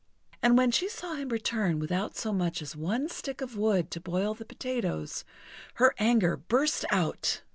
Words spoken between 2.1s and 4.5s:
so much as one stick of wood to boil the